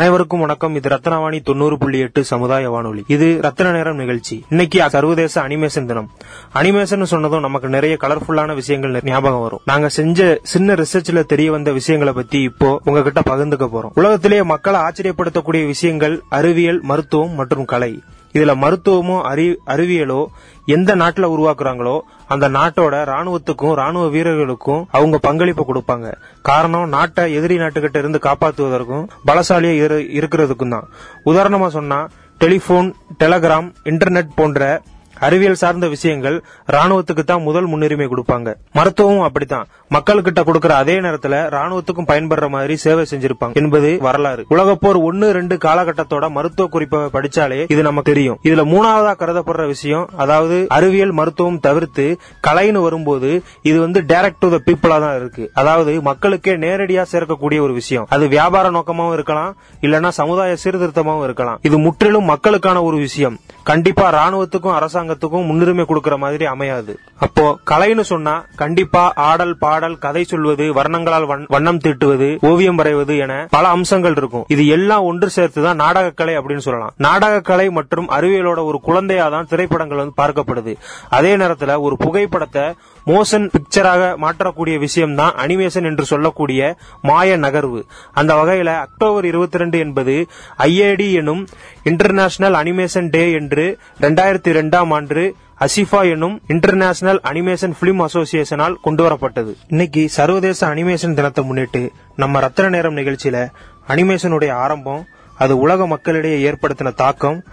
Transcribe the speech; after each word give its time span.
அனைவருக்கும் 0.00 0.40
வணக்கம். 0.40 0.74
இது 0.74 0.88
ரத்னவாணி 0.88 1.42
தொண்ணூறு 1.42 1.78
புள்ளி 1.78 1.98
எட்டு 1.98 2.24
சமுதாய 2.24 2.70
வானொலி. 2.70 3.04
இது 3.06 3.40
ரத்ன 3.42 3.72
நேரம் 3.72 3.96
நிகழ்ச்சி. 3.96 4.44
இன்னைக்கு 4.50 4.90
சர்வதேச 4.90 5.42
அனிமேஷன் 5.42 5.84
தினம். 5.84 6.10
அனிமேஷன் 6.54 7.02
சொன்னதும் 7.02 7.40
நமக்கு 7.40 7.68
நிறைய 7.68 7.96
கலர்ஃபுல்லான 8.00 8.54
விஷயங்கள் 8.54 9.00
ஞாபகம் 9.04 9.40
வரும். 9.40 9.58
நாங்க 9.64 9.88
செஞ்ச 9.88 10.38
சின்ன 10.42 10.74
ரிசர்ச்ல 10.74 11.24
தெரிய 11.24 11.50
வந்த 11.50 11.72
விஷயங்களை 11.72 12.14
பத்தி 12.14 12.40
இப்போ 12.42 12.80
உங்ககிட்ட 12.84 13.20
பகிர்ந்துக்க 13.20 13.68
போறோம். 13.74 13.90
உலகத்திலேயே 13.94 14.42
மக்களை 14.42 14.80
ஆச்சரியப்படுத்தக்கூடிய 14.80 15.66
விஷயங்கள் 15.66 16.22
அறிவியல் 16.28 16.80
மருத்துவம் 16.82 17.34
மற்றும் 17.34 17.64
கலை. 17.64 18.02
இதுல 18.32 18.56
மருத்துவமோ 18.56 19.22
அறி 19.22 19.58
அறிவியலோ 19.66 20.26
எந்த 20.66 20.96
நாட்டுல 20.96 21.26
உருவாக்குறாங்களோ 21.26 22.00
அந்த 22.28 22.48
நாட்டோட 22.48 23.02
ராணுவத்துக்கும் 23.02 23.74
ராணுவ 23.74 24.08
வீரர்களுக்கும் 24.08 24.86
அவங்க 24.90 25.18
பங்களிப்பு 25.18 25.74
கொடுப்பாங்க. 25.74 26.14
காரணம் 26.42 26.88
நாட்டை 26.88 27.34
எதிரி 27.34 27.56
நாட்டுக்கிட்ட 27.58 27.98
இருந்து 27.98 28.18
காப்பாற்றுவதற்கும் 28.22 29.08
பலசாலியா 29.26 29.72
இரு- 29.72 30.08
இருக்கிறதுக்கும் 30.10 30.70
தான். 30.70 30.88
உதாரணமா 31.24 31.68
சொன்னா 31.68 32.08
டெலிபோன் 32.38 32.94
டெலகிராம் 33.18 33.72
இன்டர்நெட் 33.84 34.28
போன்ற 34.34 34.82
அறிவியல் 35.20 35.54
சார்ந்த 35.54 35.88
விஷயங்கள் 35.88 36.44
ராணுவத்துக்கு 36.72 37.24
தான் 37.24 37.42
முதல் 37.42 37.66
முன்னுரிமை 37.66 38.06
கொடுப்பாங்க. 38.06 38.54
மருத்துவமும் 38.72 39.22
அப்படித்தான். 39.22 39.66
மக்கள்கிட்ட 39.94 40.40
கொடுக்கிற 40.48 40.72
அதே 40.80 40.94
நேரத்துல 41.04 41.36
ராணுவத்துக்கும் 41.54 42.08
பயன்படுற 42.10 42.48
மாதிரி 42.54 42.74
சேவை 42.82 43.04
செஞ்சிருப்பாங்க 43.12 43.58
என்பது 43.60 43.88
வரலாறு. 44.06 44.42
உலகப்போர் 44.54 44.98
ஒன்னு 45.08 45.32
ரெண்டு 45.38 45.54
காலகட்டத்தோட 45.64 46.24
மருத்துவ 46.36 46.66
குறிப்பை 46.74 46.98
படிச்சாலே 47.14 47.58
இது 47.74 47.82
நமக்கு 47.88 48.10
தெரியும். 48.10 48.38
இதுல 48.48 48.64
மூணாவதா 48.72 49.12
கருதப்படுற 49.22 49.64
விஷயம் 49.72 50.04
அதாவது 50.24 50.58
அறிவியல் 50.76 51.14
மருத்துவம் 51.20 51.58
தவிர்த்து 51.66 52.06
கலைன்னு 52.48 52.82
வரும்போது 52.86 53.30
இது 53.70 53.80
வந்து 53.80 54.02
டைரக்ட் 54.12 54.40
டு 54.44 54.50
த 54.54 54.60
பீப்புளா 54.66 54.98
தான் 55.06 55.16
இருக்கு. 55.20 55.50
அதாவது 55.62 55.94
மக்களுக்கே 56.10 56.54
நேரடியா 56.66 57.04
சேர்க்கக்கூடிய 57.14 57.60
ஒரு 57.66 57.72
விஷயம். 57.80 58.06
அது 58.16 58.28
வியாபார 58.28 58.70
நோக்கமாவும் 58.76 59.16
இருக்கலாம் 59.18 59.50
இல்லனா 59.86 60.12
சமுதாய 60.20 60.56
சீர்திருத்தமாவும் 60.64 61.26
இருக்கலாம். 61.28 61.58
இது 61.70 61.78
முற்றிலும் 61.78 62.30
மக்களுக்கான 62.32 62.82
ஒரு 62.82 62.96
விஷயம். 63.06 63.38
கண்டிப்பா 63.72 64.06
ராணுவத்துக்கும் 64.20 64.76
அரசாங்கத்துக்கும் 64.78 65.46
முன்னுரிமை 65.50 65.84
கொடுக்கிற 65.84 66.16
மாதிரி 66.16 66.44
அமையாது. 66.54 66.92
அப்போ 67.26 67.44
கலைன்னு 67.70 68.06
சொன்னா 68.12 68.36
கண்டிப்பா 68.62 69.04
ஆடல் 69.30 69.54
பாடல் 69.58 69.78
கதை 69.80 70.24
சொல்வது 70.24 70.74
வர்ணங்களால் 70.74 71.44
வண்ணம் 71.46 71.78
தீட்டுவது 71.78 72.38
ஓவியம் 72.40 72.78
வரைவது 72.78 73.18
என 73.18 73.46
பல 73.50 73.68
அம்சங்கள் 73.68 74.14
இருக்கும். 74.16 74.44
இது 74.48 74.66
எல்லாம் 74.66 75.02
ஒன்று 75.02 75.30
சேர்த்துதான் 75.36 75.74
நாடகக்கலை 75.74 76.38
அப்படின்னு 76.38 76.56
சொல்லலாம். 76.56 76.92
நாடகக்கலை 76.96 77.70
மற்றும் 77.70 78.10
அறிவியலோட 78.10 78.64
ஒரு 78.64 78.80
குழந்தையாதான் 78.86 79.48
திரைப்படங்கள் 79.48 79.98
வந்து 79.98 80.22
பார்க்கப்படுது. 80.22 80.76
அதே 81.08 81.36
நேரத்துல 81.36 81.80
ஒரு 81.80 81.96
புகைப்படத்தை 81.96 82.62
மோஷன் 83.06 83.50
பிக்சராக 83.54 84.16
மாற்றக்கூடிய 84.24 84.78
விஷயம் 84.78 85.14
தான் 85.14 85.34
அனிமேஷன் 85.34 85.84
என்று 85.84 86.04
சொல்லக்கூடிய 86.04 86.76
மாய 87.02 87.36
நகர்வு. 87.36 87.82
அந்த 88.12 88.34
வகையில 88.34 88.78
அக்டோபர் 88.78 89.24
22 89.24 89.78
என்பது 89.78 90.28
ஐஏடி 90.58 91.12
எனும் 91.12 91.48
இன்டர்நேஷனல் 91.84 92.54
அனிமேஷன் 92.54 93.10
டே 93.10 93.32
என்று 93.32 93.78
2002 94.00 94.48
இரண்டாம் 94.48 94.90
ஆண்டு 94.90 95.34
அசிஃபா 95.60 96.10
எனும் 96.10 96.42
இன்டர்நேஷனல் 96.46 97.20
அனிமேஷன் 97.24 97.74
பிலிம் 97.80 98.08
அசோசியேஷனால் 98.08 98.76
கொண்டு 98.82 99.02
வரப்பட்டது 99.06 99.54
இன்னைக்கு 99.68 100.08
சர்வதேச 100.08 100.74
அனிமேஷன் 100.74 101.14
தினத்தை 101.14 101.44
முன்னிட்டு 101.44 101.92
நம்ம 102.16 102.40
ரத்தன 102.40 102.68
நேரம் 102.68 102.96
நிகழ்ச்சியில 102.96 103.48
அனிமேஷனுடைய 103.88 104.52
ஆரம்பம் 104.52 105.06
அது 105.34 105.58
உலக 105.58 105.86
மக்களிடையே 105.86 106.50
ஏற்படுத்தின 106.50 106.94
தாக்கம் 106.94 107.44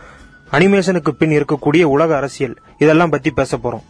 அனிமேஷனுக்கு 0.51 1.09
பின் 1.09 1.29
இருக்கக்கூடிய 1.29 1.83
உலக 1.83 2.15
அரசியல் 2.15 2.57
இதெல்லாம் 2.77 3.09
பத்தி 3.09 3.31
பேச 3.31 3.57
போறோம். 3.57 3.85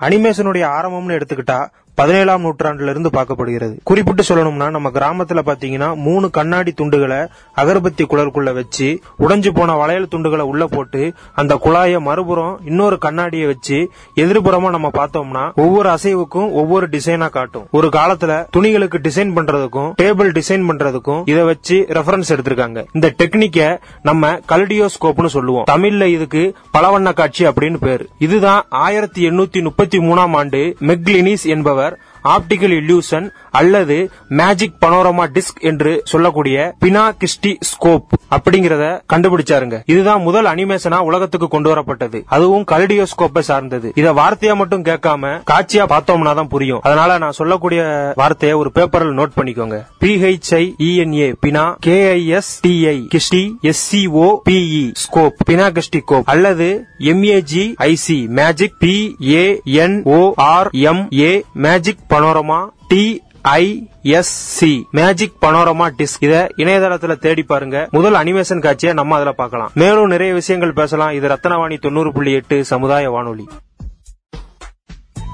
அனிமேஷனுடைய 0.00 0.64
ஆரம்பம்னு 0.68 1.16
எடுத்துக்கிட்டா 1.18 1.60
பதினேழாம் 1.98 2.44
நூற்றாண்டுல 2.44 2.90
இருந்து 2.90 3.10
பார்க்கப்படுகிறது. 3.12 3.74
குறிப்பிட்டு 3.84 4.22
சொல்லணும்னா 4.28 4.66
நம்ம 4.70 4.90
கிராமத்துல 4.90 5.40
பாத்தீங்கன்னா 5.48 5.88
மூணு 5.96 6.30
கண்ணாடி 6.30 6.72
துண்டுகளை 6.72 7.20
அகர்பத்தி 7.56 8.02
குழலுக்குள்ள 8.02 8.54
வச்சு 8.54 8.88
உடைஞ்சு 9.18 9.50
போன 9.54 9.76
வளையல் 9.76 10.08
துண்டுகளை 10.10 10.44
உள்ள 10.50 10.66
போட்டு 10.66 11.12
அந்த 11.34 11.54
குழாயை 11.64 12.00
மறுபுறம் 12.00 12.60
இன்னொரு 12.64 12.98
கண்ணாடியை 12.98 13.46
வச்சு 13.46 13.78
எதிர்புறமா 14.16 14.70
நம்ம 14.70 14.90
பார்த்தோம்னா 15.00 15.44
ஒவ்வொரு 15.54 15.88
அசைவுக்கும் 15.88 16.50
ஒவ்வொரு 16.60 16.88
டிசைனா 16.88 17.28
காட்டும். 17.28 17.66
ஒரு 17.70 17.88
காலத்துல 17.88 18.32
துணிகளுக்கு 18.56 18.98
டிசைன் 18.98 19.32
பண்றதுக்கும் 19.38 19.90
டேபிள் 20.02 20.30
டிசைன் 20.38 20.66
பண்றதுக்கும் 20.70 21.22
இதை 21.24 21.42
வச்சு 21.42 21.76
ரெஃபரன்ஸ் 21.88 22.32
எடுத்திருக்காங்க. 22.34 22.78
இந்த 22.92 23.08
டெக்னிக்க 23.18 23.78
நம்ம 24.02 24.32
கல்டியோஸ்கோப்னு 24.48 25.32
சொல்லுவோம். 25.36 25.66
தமிழ்ல 25.70 26.08
இதுக்கு 26.16 26.42
பலவண்ண 26.78 27.12
காட்சி 27.12 27.44
அப்படின்னு 27.46 27.78
பேரு. 27.80 28.04
இதுதான் 28.18 28.62
ஆயிரத்தி 28.86 29.28
எண்ணூத்தி 29.30 29.62
முப்பத்தி 29.62 29.98
மூணாம் 29.98 30.36
ஆண்டு 30.40 30.62
மெக்லினிஸ் 30.90 31.46
என்பவர் 31.54 31.87
lugar 31.88 31.98
ஆப்டிக்கல் 32.24 32.74
இல்யூஷன் 32.80 33.30
அல்லது 33.50 34.10
மேஜிக் 34.28 34.74
பனோரமா 34.80 35.24
டிஸ்க் 35.34 35.60
என்று 35.60 36.00
சொல்லக்கூடிய 36.04 36.74
பினா 36.80 37.04
கிஸ்டி 37.20 37.56
ஸ்கோப் 37.60 38.16
அப்படிங்கறத 38.30 39.00
கண்டுபிடிச்சாருங்க. 39.12 39.82
இதுதான் 39.86 40.22
முதல் 40.22 40.44
அனிமேஷனா 40.44 40.98
உலகத்துக்கு 40.98 41.48
கொண்டு 41.48 41.74
வரப்பட்டது. 41.74 42.22
அதுவும் 42.26 42.64
கல்டியோஸ்கோப்பை 42.70 43.38
சார்ந்தது. 43.38 43.92
இத 43.94 44.12
வார்த்தையா 44.12 44.54
மட்டும் 44.54 44.82
கேட்காம 44.82 45.42
காட்சியா 45.50 45.84
பார்த்தோம்னா 45.86 46.34
தான் 46.34 46.48
புரியும். 46.48 46.80
அதனால 46.82 47.18
நான் 47.18 47.32
சொல்லக்கூடிய 47.32 48.12
வார்த்தையை 48.14 48.58
ஒரு 48.58 48.72
பேப்பரில் 48.72 49.16
நோட் 49.18 49.36
பண்ணிக்கோங்க. 49.36 49.86
PHI 50.00 50.74
ENA 50.78 51.34
phena 51.46 51.74
KIS 51.86 52.52
TI 52.66 52.96
kisti 53.14 53.52
SCO 53.62 54.36
PE 54.50 54.90
scope 54.92 55.36
phenakistiscope 56.04 56.28
அல்லது 56.28 56.86
MAG 56.98 57.74
IC 57.78 58.28
magic 58.28 58.78
P 58.78 59.16
A 59.22 59.60
N 59.64 60.02
O 60.04 60.32
R 60.36 60.68
M 60.72 61.08
A 61.18 61.44
magic 61.52 62.04
panorama 62.10 62.68
D 62.88 63.22
ISC 63.48 64.82
magic 64.90 65.32
panorama 65.40 65.90
disc 65.98 66.20
இத 66.20 66.48
இணையதளத்துல 66.56 67.16
தேடி 67.16 67.42
பாருங்க. 67.42 67.88
முதல் 67.90 68.14
அனிமேஷன் 68.14 68.60
காட்சியை 68.60 68.94
நம்ம 68.94 69.14
அதுல 69.14 69.32
பார்க்கலாம். 69.32 69.70
மேலும் 69.74 70.06
நிறைய 70.06 70.32
விஷயங்கள் 70.32 70.72
பேசலாம். 70.72 71.10
இது 71.10 71.28
ரத்தனவாணி 71.28 71.80
தொண்ணூறு 71.80 72.12
புள்ளி 72.12 72.32
எட்டு 72.32 72.64
சமுதாய 72.64 73.10
வானொலி. 73.10 73.48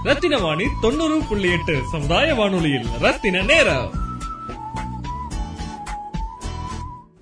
ரத்தின 0.03 0.39
வாணி 0.39 0.65
தொண்ணூறு 0.81 1.21
புள்ளி 1.29 1.53
எட்டு 1.53 1.81
சமுதாய 1.93 2.35
வானொலியில் 2.35 2.87
ரத்தின 3.01 3.43
நேரம். 3.43 4.04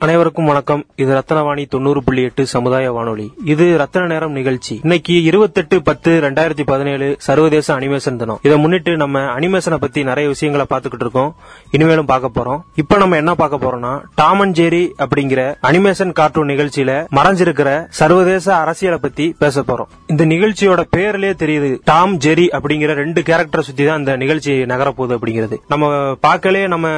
அனைவருக்கும் 0.04 0.48
வணக்கம். 0.50 0.80
இது 1.02 1.10
ரத்தனவாணி 1.16 1.64
தொண்ணூறு 1.72 2.02
புள்ளி 2.02 2.22
எட்டு 2.28 2.46
சமுதாய 2.52 2.92
வானொலி. 2.92 3.26
இது 3.52 3.66
ரத்தன 3.80 4.06
நேரம் 4.12 4.32
நிகழ்ச்சி. 4.38 4.74
இன்னைக்கு 4.82 5.22
இருபத்தெட்டு 5.22 5.76
பத்து 5.88 6.10
ரெண்டாயிரத்தி 6.24 6.64
பதினேழு 6.70 7.16
சர்வதேச 7.26 7.66
அனிமேஷன் 7.78 8.16
தினம். 8.22 8.38
இதை 8.42 8.56
முன்னிட்டு 8.58 8.92
நம்ம 8.96 9.20
அனிமேஷனை 9.34 9.74
பத்தி 9.74 10.02
நிறைய 10.08 10.28
விஷயங்களை 10.28 10.64
பார்த்துக்கிட்டு 10.72 11.06
இருக்கோம். 11.06 11.30
இனிமேலும் 11.70 12.08
பார்க்க 12.12 12.30
போறோம். 12.38 12.58
இப்ப 12.82 12.98
நம்ம 13.02 13.16
என்ன 13.16 13.34
பார்க்க 13.42 13.62
போறோம்னா 13.64 13.92
டாம் 14.14 14.40
அண்ட் 14.40 14.56
ஜெரி 14.60 14.82
அப்படிங்கிற 15.04 15.44
அனிமேஷன் 15.70 16.12
கார்ட்டூன் 16.12 16.50
நிகழ்ச்சியில 16.52 16.96
மறைஞ்சிருக்கிற 17.18 17.86
சர்வதேச 18.00 18.56
அரசியலை 18.56 18.98
பத்தி 19.06 19.28
பேச 19.44 19.64
போறோம். 19.70 19.90
இந்த 20.06 20.26
நிகழ்ச்சியோட 20.34 20.84
பேர்லயே 20.96 21.32
தெரியுது 21.44 21.70
டாம் 21.92 22.18
ஜெரி 22.26 22.48
அப்படிங்கிற 22.58 22.98
ரெண்டு 23.02 23.22
கேரக்டரை 23.30 23.64
சுத்தி 23.68 23.86
தான் 23.90 23.98
இந்த 24.04 24.16
நிகழ்ச்சி 24.24 24.52
நகரப்போகுது 24.74 25.18
அப்படிங்கிறது. 25.18 25.58
நம்ம 25.68 25.94
பார்க்கலே 26.28 26.66
நம்ம 26.66 26.92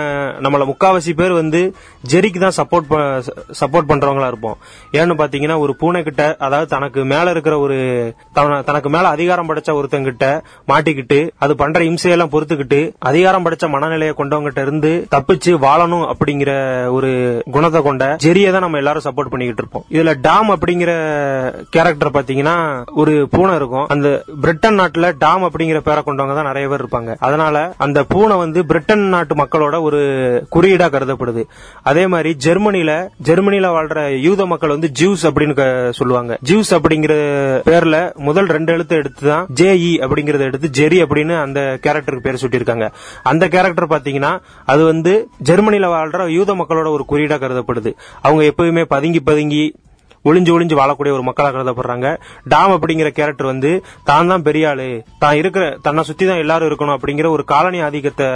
நம்மள 0.47 0.73
முக்காவாசி 0.73 1.15
பேர் 1.23 1.39
வந்து 1.43 1.63
ஜெரிக்கு 2.15 2.43
தான் 2.47 2.59
சப்போர்ட் 2.63 2.93
சப்போர்ட் 3.61 3.91
பண்றவங்களா 3.91 4.31
இருப்போம். 4.33 4.57
ஏன்னு 4.99 5.19
பாத்தீங்கன்னா 5.21 5.59
ஒரு 5.65 5.75
பூனை 5.81 6.03
கிட்ட 6.09 6.23
அதாவது 6.47 6.69
தனக்கு 6.75 7.01
மேல 7.13 7.33
இருக்கிற 7.35 7.55
ஒரு 7.65 7.79
தனக்கு 8.71 8.89
மேல 8.97 9.09
அதிகாரம் 9.17 9.49
படைச்ச 9.51 9.73
ஒருத்தங்கிட்ட 9.79 10.27
மாட்டிக்கிட்டு 10.71 11.19
அது 11.45 11.53
பண்ற 11.63 11.81
இம்சையெல்லாம் 11.91 12.33
பொறுத்துக்கிட்டு 12.35 12.81
அதிகாரம் 13.11 13.45
படைச்ச 13.47 13.69
மனநிலையை 13.75 14.15
கொண்டவங்கிட்ட 14.21 14.61
இருந்து 14.67 14.93
தப்பிச்சு 15.15 15.53
வாழணும் 15.67 16.07
அப்படிங்கிற 16.13 16.53
ஒரு 16.97 17.11
குணத்தை 17.57 17.83
கொண்ட 17.89 18.05
ஜெரிய 18.25 18.51
தான் 18.55 18.65
நம்ம 18.67 18.81
எல்லாரும் 18.83 19.07
சப்போர்ட் 19.07 19.33
பண்ணிக்கிட்டு 19.33 19.63
இருப்போம். 19.63 19.85
இதுல 19.97 20.15
டாம் 20.27 20.51
அப்படிங்கிற 20.57 20.93
கேரக்டர் 21.77 22.15
பாத்தீங்கன்னா 22.17 22.57
ஒரு 23.03 23.15
பூனை 23.35 23.55
இருக்கும். 23.61 23.87
அந்த 23.95 24.09
பிரிட்டன் 24.45 24.79
நாட்டுல 24.81 25.09
டாம் 25.25 25.47
அப்படிங்கிற 25.49 25.81
பேரை 25.89 26.03
கொண்டவங்க 26.07 26.35
தான் 26.39 26.51
நிறைய 26.51 26.67
பேர் 26.73 26.83
இருப்பாங்க. 26.85 27.13
அதனால 27.27 27.65
அந்த 27.87 27.99
பூனை 28.13 28.37
வந்து 28.45 28.61
பிரிட்டன் 28.71 29.05
நாட்டு 29.15 29.35
மக்களோட 29.43 29.77
ஒரு 29.89 30.01
குறியீடா 30.57 30.89
கருதப்படுது. 30.95 31.45
அதே 31.91 32.05
மாதிரி 32.15 32.33
ஜெர்மனில 32.85 33.11
ஜெர்மனில 33.23 33.67
வாழ்ற 33.75 34.21
யூத 34.21 34.47
மக்கள் 34.47 34.73
வந்து 34.75 34.91
ஜூஸ் 35.01 35.23
அப்படின்னு 35.23 35.91
சொல்லுவாங்க. 35.91 36.39
ஜூஸ் 36.51 36.71
அப்படிங்கிற 36.71 37.15
பேர்ல 37.69 38.15
முதல் 38.15 38.47
ரெண்டு 38.47 38.73
எழுத்து 38.73 38.97
எடுத்து 38.97 39.29
தான் 39.29 39.47
ஜேஇ 39.61 39.93
அப்படிங்கறத 40.07 40.39
எடுத்து 40.39 40.69
ஜெரி 40.81 40.99
அப்படின்னு 41.03 41.41
அந்த 41.41 41.79
கேரக்டருக்கு 41.83 42.27
பேர் 42.27 42.41
சூட்டியிருக்காங்க. 42.43 42.89
அந்த 43.23 43.49
கேரக்டர் 43.49 43.87
பாத்தீங்கன்னா 43.87 44.41
அது 44.67 44.85
வந்து 44.85 45.29
ஜெர்மனில 45.45 45.89
வாழ்ற 45.97 46.29
யூத 46.29 46.55
மக்களோட 46.55 46.89
ஒரு 46.89 47.05
குறியீடா 47.11 47.39
கருதப்படுது. 47.39 47.93
அவங்க 48.23 48.45
எப்பவுமே 48.45 48.85
பதுங்கி 48.85 49.21
பதுங்கி 49.21 49.75
ஒளிஞ்சு 50.29 50.53
ஒளிஞ்சு 50.57 50.77
வாழக்கூடிய 50.81 51.13
ஒரு 51.17 51.25
மக்களாக 51.29 51.53
கருதப்படுறாங்க. 51.57 52.09
டாம் 52.53 52.75
அப்படிங்கிற 52.77 53.09
கேரக்டர் 53.19 53.51
வந்து 53.53 53.71
தான் 54.11 54.31
தான் 54.33 54.45
பெரிய 54.49 54.69
ஆளு. 54.71 54.89
தான் 55.23 55.39
இருக்கிற 55.41 55.65
தன்னை 55.87 56.05
சுத்தி 56.11 56.25
தான் 56.31 56.43
எல்லாரும் 56.45 56.69
இருக்கணும் 56.71 56.97
அப்படிங்கிற 56.97 57.29
ஒரு 57.37 57.45
காலனி 57.53 57.81
ஆதிக்கத்தை 57.89 58.29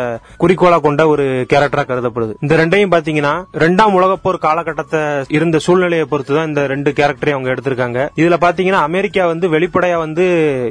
குறிக்கோளா 0.43 0.79
கொண்ட 0.87 1.03
ஒரு 1.15 1.27
கேரக்டரா 1.53 1.85
கருதப்படுது. 1.91 2.35
இந்த 2.45 2.55
ரெண்டையும் 2.63 2.95
பாத்தீங்கன்னா 2.95 3.35
ரெண்டாம் 3.65 3.97
உலகப்போர் 4.01 4.45
காலகட்டத்தை 4.47 5.03
இருந்த 5.39 5.59
சூழ்நிலையை 5.67 6.07
பொறுத்து 6.13 6.33
தான் 6.39 6.49
இந்த 6.51 6.63
ரெண்டு 6.75 6.93
கேரக்டரையும் 6.99 7.39
அவங்க 7.39 7.53
எடுத்திருக்காங்க. 7.55 7.99
இதுல 8.23 8.39
பாத்தீங்கன்னா 8.47 8.83
அமெரிக்கா 8.89 9.27
வந்து 9.33 9.49
வெளிப்படையா 9.57 9.99
வந்து 10.07 10.27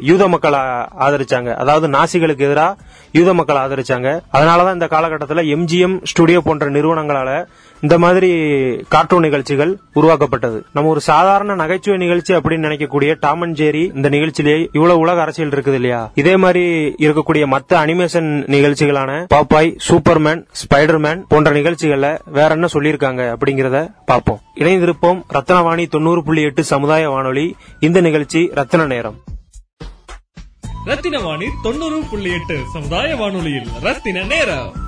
யூத 0.10 0.28
மக்களை 0.36 0.62
ஆதரிச்சாங்க. 1.08 1.50
அதாவது 1.64 1.88
நாசிகளுக்கு 1.98 2.48
எதிராக 2.50 2.78
யூத 3.18 3.30
மக்களை 3.40 3.60
ஆதரிச்சாங்க. 3.66 4.10
அதனாலதான் 4.38 4.78
இந்த 4.80 4.88
காலகட்டத்தில் 4.96 5.50
எம்ஜிஎம் 5.56 5.98
ஸ்டுடியோ 6.12 6.40
போன்ற 6.48 6.66
நிறுவனங்களால 6.78 7.32
இந்த 7.82 7.98
மாதிரி 7.98 8.30
கார்ட்டூன் 8.88 9.22
நிகழ்ச்சிகள் 9.22 9.80
உருவாக்கப்பட்டது. 9.94 10.66
நம்ம 10.74 10.90
ஒரு 10.90 11.02
சாதாரண 11.02 11.56
நகைச்சுவை 11.56 12.00
நிகழ்ச்சி 12.00 12.34
அப்படின்னு 12.34 12.66
நினைக்கக்கூடிய 12.68 13.16
டாம் 13.20 13.42
அண்ட் 13.42 13.58
ஜேரி 13.60 13.96
இந்த 13.96 14.10
நிகழ்ச்சியிலேயே 14.10 14.68
இவ்வளவு 14.72 15.00
உலக 15.00 15.22
அரசியல் 15.22 15.50
இருக்குது 15.50 15.74
இல்லையா? 15.74 16.12
இதே 16.16 16.38
மாதிரி 16.38 16.96
இருக்கக்கூடிய 16.98 17.58
மத்த 17.58 17.74
அனிமேஷன் 17.74 18.30
நிகழ்ச்சிகளான 18.48 19.26
பாப்பாய் 19.36 19.78
சூப்பர்மேன் 19.90 20.46
ஸ்பைடர்மேன் 20.52 21.24
போன்ற 21.28 21.52
நிகழ்ச்சிகள்ல 21.52 22.20
வேற 22.26 22.48
என்ன 22.48 22.68
சொல்லியிருக்காங்க 22.74 23.36
அப்படிங்கறத 23.36 23.94
பார்ப்போம். 24.06 24.40
இணைந்திருப்போம் 24.56 25.22
ரத்னவாணி 25.34 25.88
தொண்ணூறு 25.88 26.24
புள்ளி 26.24 26.42
எட்டு 26.42 26.64
சமுதாய 26.64 27.10
வானொலி. 27.10 27.56
இந்த 27.80 28.02
நிகழ்ச்சி 28.02 28.52
ரத்ன 28.56 28.86
நேரம். 28.86 29.16
ரத்தின 30.86 31.20
வாணி 31.20 31.46
தொண்ணூறு 31.64 32.04
புள்ளி 32.10 32.32
எட்டு 32.32 32.60
சமுதாய 32.74 33.16
வானொலியில் 33.16 33.68
ரத்தின 33.82 34.24
நேரம். 34.24 34.86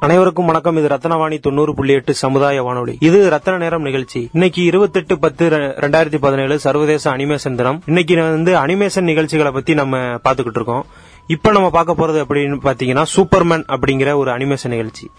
அனைவருக்கும் 0.00 0.46
வணக்கம். 0.46 0.76
இது 0.76 0.86
ரத்னவாணி 0.86 1.40
தொண்ணூறு 1.40 1.74
புள்ளி 1.74 1.92
எட்டு 1.92 2.14
சமுதாய 2.14 2.62
வானொலி. 2.62 2.96
இது 3.00 3.30
ரத்ன 3.30 3.58
நேரம் 3.58 3.82
நிகழ்ச்சி. 3.82 4.28
இன்னைக்கு 4.32 4.64
இருபத்தெட்டு 4.64 5.18
பத்து 5.18 5.50
ரெண்டாயிரத்தி 5.50 6.16
பதினேழு 6.20 6.58
சர்வதேச 6.58 7.16
அனிமேஷன் 7.16 7.54
தினம். 7.54 7.82
இன்னைக்கு 7.86 8.22
வந்து 8.22 8.54
அனிமேஷன் 8.54 9.00
நிகழ்ச்சிகளை 9.00 9.52
பத்தி 9.52 9.74
நம்ம 9.74 9.96
பாத்துக்கிட்டு 9.98 10.54
இருக்கோம். 10.54 10.86
இப்ப 11.26 11.50
நம்ம 11.50 11.70
பார்க்க 11.70 11.92
போறது 11.92 12.24
அப்படின்னு 12.24 12.58
பாத்தீங்கன்னா 12.64 13.04
சூப்பர்மேன் 13.16 13.64
அப்படிங்கிற 13.68 14.14
ஒரு 14.14 14.30
அனிமேஷன் 14.30 14.68
நிகழ்ச்சி. 14.68 15.10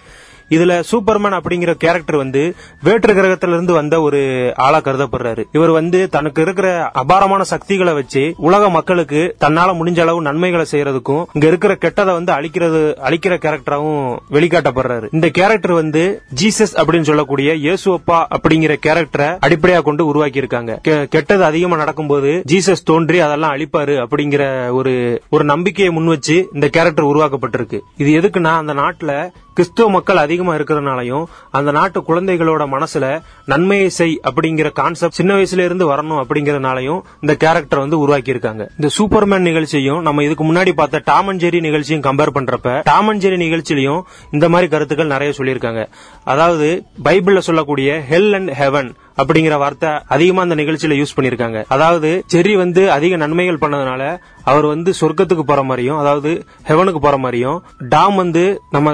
இதுல 0.57 0.81
சூப்பர்மேன் 0.91 1.37
அப்படிங்கிற 1.39 1.73
கேரக்டர் 1.85 2.21
வந்து 2.23 2.43
வேற்று 2.87 3.13
கிரகத்திலிருந்து 3.19 3.57
இருந்து 3.59 3.73
வந்த 3.79 3.95
ஒரு 4.07 4.19
ஆளா 4.65 4.79
கருதப்படுறாரு. 4.85 5.43
இவர் 5.57 5.71
வந்து 5.77 5.99
தனக்கு 6.15 6.39
இருக்கிற 6.45 6.67
அபாரமான 7.01 7.41
சக்திகளை 7.51 7.93
வச்சு 7.97 8.23
உலக 8.47 8.69
மக்களுக்கு 8.75 9.21
தன்னால 9.43 9.69
முடிஞ்ச 9.79 9.99
அளவு 10.05 10.19
நன்மைகளை 10.27 10.65
செய்யறதுக்கும் 10.71 11.23
இங்க 11.35 11.45
இருக்கிற 11.51 11.73
கெட்டதை 11.83 12.13
வந்து 12.17 12.31
அழிக்கிறது 12.37 12.81
அழிக்கிற 13.07 13.33
கேரக்டராகவும் 13.45 14.05
வெளிக்காட்டப்படுறாரு. 14.35 15.07
இந்த 15.17 15.29
கேரக்டர் 15.39 15.75
வந்து 15.81 16.03
ஜீசஸ் 16.41 16.75
அப்படின்னு 16.79 17.09
சொல்லக்கூடிய 17.11 17.49
இயேசுப்பா 17.65 18.19
அப்படிங்கிற 18.37 18.75
கேரக்டரை 18.87 19.29
அடிப்படையாக 19.47 19.85
கொண்டு 19.89 20.07
உருவாக்கி 20.11 20.41
இருக்காங்க 20.43 20.79
கெட்டது 21.15 21.43
அதிகமா 21.49 21.77
நடக்கும்போது 21.83 22.31
ஜீசஸ் 22.53 22.87
தோன்றி 22.91 23.19
அதெல்லாம் 23.27 23.55
அழிப்பாரு 23.55 23.97
அப்படிங்கிற 24.05 24.43
ஒரு 24.79 24.95
ஒரு 25.35 25.43
நம்பிக்கையை 25.53 25.91
முன் 25.93 26.11
வச்சு 26.13 26.37
இந்த 26.53 26.67
கேரக்டர் 26.77 27.11
உருவாக்கப்பட்டிருக்கு. 27.11 27.79
இது 28.03 28.09
எதுக்குன்னா 28.19 28.53
அந்த 28.61 28.73
நாட்டுல 28.81 29.11
கிறிஸ்துவ 29.59 29.89
மக்கள் 29.89 30.17
அதிகமா 30.17 30.55
இருக்கிறதுனாலையும் 30.55 31.23
அந்த 31.51 31.71
நாட்டு 31.71 31.99
குழந்தைகளோட 32.01 32.63
மனசுல 32.73 33.05
நன்மையை 33.45 33.89
செய் 33.89 34.19
அப்படிங்கிற 34.29 34.71
கான்செப்ட் 34.71 35.17
சின்ன 35.17 35.33
வயசுல 35.33 35.63
இருந்து 35.63 35.85
வரணும் 35.91 36.21
அப்படிங்கறதுனாலையும் 36.21 37.01
இந்த 37.21 37.35
கேரக்டர் 37.35 37.79
வந்து 37.79 37.99
உருவாக்கி 37.99 38.29
இருக்காங்க 38.29 38.69
இந்த 38.77 38.89
சூப்பர்மேன் 38.97 39.47
நிகழ்ச்சியும் 39.49 40.01
நம்ம 40.01 40.23
இதுக்கு 40.23 40.53
முன்னாடி 40.53 40.71
பார்த்த 40.71 41.01
டாம் 41.05 41.27
அண்ட் 41.27 41.43
ஜெரி 41.43 41.59
நிகழ்ச்சியும் 41.59 42.01
கம்பேர் 42.01 42.33
பண்றப்ப 42.33 42.79
டாம் 42.83 43.07
அண்ட் 43.07 43.25
ஜெரி 43.25 43.37
நிகழ்ச்சியிலையும் 43.37 44.01
இந்த 44.31 44.49
மாதிரி 44.49 44.69
கருத்துக்கள் 44.69 45.07
நிறைய 45.07 45.33
சொல்லியிருக்காங்க. 45.37 45.83
அதாவது 46.23 46.83
பைபிள்ல 47.03 47.37
சொல்லக்கூடிய 47.37 48.03
ஹெல் 48.09 48.33
அண்ட் 48.33 48.51
ஹெவன் 48.51 48.91
அப்படிங்கிற 49.19 49.57
வார்த்தை 49.57 49.91
அதிகமா 50.07 50.41
அந்த 50.41 50.55
நிகழ்ச்சியில 50.55 50.97
யூஸ் 50.99 51.15
பண்ணிருக்காங்க 51.17 51.59
அதாவது 51.67 52.09
ஜெர்ரி 52.33 52.53
வந்து 52.55 52.91
அதிக 52.91 53.15
நன்மைகள் 53.15 53.61
பண்ணதுனால 53.61 54.03
அவர் 54.43 54.65
வந்து 54.65 54.93
சொர்க்கத்துக்கு 55.01 55.43
போற 55.43 55.63
மாதிரியும் 55.63 55.97
அதாவது 55.97 56.31
ஹெவனுக்கு 56.67 56.99
போற 56.99 57.17
மாதிரியும் 57.17 57.57
டாம் 57.89 58.15
வந்து 58.15 58.43
நம்ம 58.69 58.93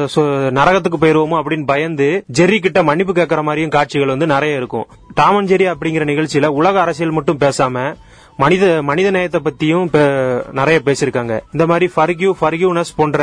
நரகத்துக்கு 0.59 0.99
போயிருவோமோ 1.01 1.37
அப்படின்னு 1.41 1.65
பயந்து 1.65 2.07
ஜெர்ரி 2.39 2.59
கிட்ட 2.59 2.83
மன்னிப்பு 2.83 3.13
கேட்கற 3.13 3.43
மாதிரியும் 3.43 3.69
காட்சிகள் 3.69 4.13
வந்து 4.15 4.27
நிறைய 4.27 4.55
இருக்கும். 4.55 4.87
டாமன் 5.15 5.49
ஜெரி 5.49 5.65
அப்படிங்கிற 5.71 6.05
நிகழ்ச்சியில 6.11 6.47
உலக 6.59 6.81
அரசியல் 6.81 7.11
மட்டும் 7.11 7.39
பேசாம 7.39 7.83
மனித 8.37 8.81
மனித 8.81 9.11
நேயத்தை 9.11 9.39
பத்தியும் 9.43 9.85
நிறைய 10.51 10.81
பேசிருக்காங்க 10.85 11.33
இந்த 11.51 11.65
மாதிரி 11.65 11.85
ஃபர்கியூ 11.95 12.31
ஃபர்கியூனஸ் 12.41 12.91
போன்ற 12.95 13.19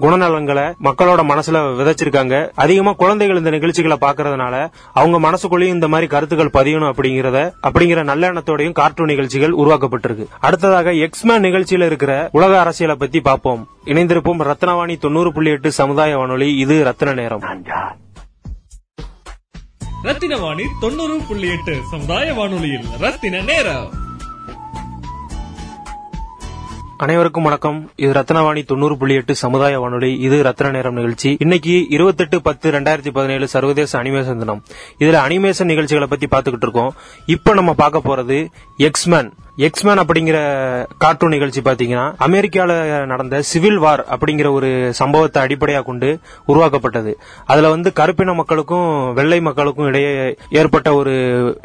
குணநலங்களை 0.00 0.64
மக்களோட 0.86 1.22
மனசுல 1.32 1.60
விதைச்சிருக்காங்க. 1.78 2.50
அதிகமா 2.54 2.92
குழந்தைகள் 2.92 3.36
இந்த 3.36 3.50
நிகழ்ச்சிகளை 3.50 3.96
பாக்குறதுனால 4.00 4.54
அவங்க 4.92 5.18
மனசுக்குள்ளேயும் 5.26 5.76
இந்த 5.76 5.88
மாதிரி 5.88 6.08
கருத்துக்கள் 6.14 6.54
பதியணும் 6.58 6.90
அப்படிங்கறத 6.92 7.52
அப்படிங்கிற 7.68 8.02
நல்ல 8.04 8.32
எண்ணத்தோடையும் 8.32 8.78
கார்ட்டூன் 8.80 9.12
நிகழ்ச்சிகள் 9.12 9.56
உருவாக்கப்பட்டிருக்கு. 9.62 10.26
அடுத்ததாக 10.40 10.92
எக்ஸ்மேன் 11.06 11.42
நிகழ்ச்சியில 11.42 11.86
இருக்கிற 11.86 12.28
உலக 12.32 12.60
அரசியலை 12.60 12.96
பத்தி 12.96 13.20
பார்ப்போம் 13.20 13.68
இணைந்திருப்போம் 13.84 14.44
ரத்னவாணி 14.50 14.98
தொண்ணூறு 14.98 15.32
புள்ளி 15.32 15.50
எட்டு 15.50 15.72
சமுதாய 15.72 16.16
வானொலி. 16.16 16.56
இது 16.56 16.76
ரத்ன 16.84 17.14
நேரம். 17.14 17.42
ரத்தின 20.02 20.36
வாணி 20.36 20.64
தொண்ணூறு 20.80 21.16
புள்ளி 21.28 21.48
எட்டு 21.56 21.74
சமுதாய 21.90 22.34
வானொலியில் 22.34 22.86
ரத்தின 22.98 23.42
நேரம். 23.50 23.90
அனைவருக்கும் 27.02 27.42
வணக்கம். 27.42 27.90
இது 27.96 28.12
ரத்னவாணி 28.12 28.64
தொண்ணூறு 28.64 28.96
புள்ளி 28.96 29.14
எட்டு 29.14 29.34
சமுதாய 29.34 29.80
வானொலி. 29.80 30.18
இது 30.18 30.42
ரத்ன 30.42 30.70
நேரம் 30.70 30.94
நிகழ்ச்சி. 30.94 31.36
இன்னைக்கு 31.38 31.86
இருபத்தெட்டு 31.88 32.42
பத்து 32.42 32.70
ரெண்டாயிரத்தி 32.70 33.10
பதினேழு 33.12 33.48
சர்வதேச 33.48 34.02
அனிமேஷன் 34.02 34.38
தினம். 34.38 34.62
இதுல 34.98 35.18
அனிமேஷன் 35.24 35.64
நிகழ்ச்சிகளை 35.64 36.06
பத்தி 36.06 36.26
பாத்துக்கிட்டு 36.26 36.62
இருக்கோம். 36.62 36.94
இப்ப 37.26 37.54
நம்ம 37.54 37.74
பார்க்க 37.74 38.00
போறது 38.04 38.46
எக்ஸ்மேன் 38.76 39.32
எக்ஸ்மேன் 39.56 39.98
அப்படிங்கிற 39.98 40.38
கார்ட்டூன் 40.98 41.30
நிகழ்ச்சி 41.30 41.60
பாத்தீங்கன்னா 41.60 42.12
அமெரிக்கால 42.18 43.04
நடந்த 43.06 43.42
சிவில் 43.42 43.78
வார் 43.78 44.06
அப்படிங்கிற 44.10 44.52
ஒரு 44.52 44.90
சம்பவத்தை 44.92 45.42
அடிப்படையாக 45.42 45.84
கொண்டு 45.84 46.18
உருவாக்கப்பட்டது. 46.46 47.18
அதுல 47.44 47.68
வந்து 47.68 47.92
கருப்பின 47.92 48.32
மக்களுக்கும் 48.32 49.12
வெள்ளை 49.12 49.40
மக்களுக்கும் 49.40 49.86
இடையே 49.86 50.36
ஏற்பட்ட 50.48 50.94
ஒரு 50.94 51.14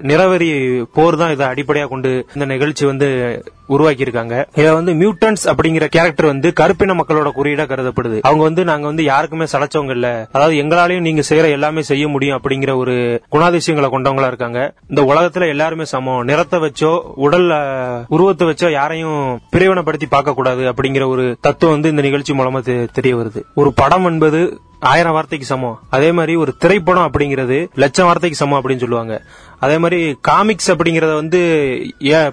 நிறவெறி 0.01 0.83
போர் 0.93 1.17
தான் 1.17 1.31
இதை 1.31 1.47
அடிப்படையாக 1.47 1.89
கொண்டு 1.89 2.25
இந்த 2.33 2.45
நிகழ்ச்சி 2.45 2.85
வந்து 2.85 3.43
உருவாக்கி 3.67 4.01
இருக்காங்க 4.01 4.47
வந்து 4.55 4.91
மியூட்டன்ஸ் 4.93 5.43
அப்படிங்கிற 5.45 5.85
கேரக்டர் 5.85 6.25
வந்து 6.25 6.53
கருப்பின 6.53 6.93
மக்களோட 6.93 7.31
குறியீடா 7.37 7.63
கருதப்படுது. 7.63 8.19
அவங்க 8.21 8.43
வந்து 8.43 8.63
நாங்க 8.63 8.85
வந்து 8.85 9.03
யாருக்குமே 9.03 9.43
சளைச்சவங்க 9.43 9.89
இல்ல. 9.89 10.27
அதாவது 10.31 10.63
எங்களாலையும் 10.63 10.99
நீங்க 10.99 11.21
செய்யற 11.29 11.49
எல்லாமே 11.49 11.81
செய்ய 11.81 12.07
முடியும் 12.07 12.41
அப்படிங்கிற 12.41 12.75
ஒரு 12.75 13.21
குணாதிசயங்களை 13.31 13.89
கொண்டவங்களா 13.91 14.27
இருக்காங்க. 14.27 14.73
இந்த 14.89 15.01
உலகத்துல 15.01 15.47
எல்லாருமே 15.47 15.85
சமம். 15.85 16.23
நிறத்தை 16.23 16.59
வச்சோ 16.59 17.01
உடல்ல 17.15 17.75
உருவத்தை 18.07 18.47
வச்சா 18.47 18.71
யாரையும் 18.71 19.39
பிரிவினப்படுத்தி 19.51 20.07
பார்க்க 20.09 20.33
கூடாது 20.33 20.61
அப்படிங்கிற 20.61 21.07
ஒரு 21.07 21.37
தத்துவம் 21.41 21.75
வந்து 21.75 21.89
இந்த 21.89 22.01
நிகழ்ச்சி 22.01 22.33
மூலமா 22.33 22.87
தெரிய 22.91 23.15
வருது. 23.15 23.41
ஒரு 23.55 23.73
படம் 23.73 24.05
என்பது 24.05 24.59
ஆயிரம் 24.79 25.11
வார்த்தைக்கு 25.11 25.47
சமம். 25.47 25.79
அதே 25.89 26.11
மாதிரி 26.11 26.35
ஒரு 26.35 26.57
திரைப்படம் 26.57 27.11
அப்படிங்கிறது 27.11 27.67
லட்சம் 27.73 28.05
வார்த்தைக்கு 28.05 28.39
சமம் 28.39 28.63
அப்படின்னு 28.63 28.77
சொல்லுவாங்க. 28.77 29.21
அதே 29.65 29.77
மாதிரி 29.83 29.99
காமிக்ஸ் 30.29 30.71
அப்படிங்கறத 30.71 31.13
வந்து 31.21 31.39